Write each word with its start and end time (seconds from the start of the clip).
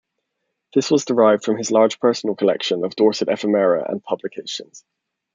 This 0.73 0.89
was 0.89 1.05
derived 1.05 1.43
from 1.45 1.57
his 1.59 1.69
large 1.69 1.99
personal 1.99 2.35
collection 2.35 2.83
of 2.83 2.95
Dorset 2.95 3.27
ephemera 3.27 3.85
and 3.87 4.03
publications. 4.03 4.83